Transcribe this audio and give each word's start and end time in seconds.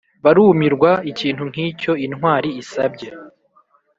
barumirwa 0.23 0.91
ikintu 1.11 1.43
nkicyo 1.51 1.91
intwari 2.05 2.49
isabye. 2.61 3.07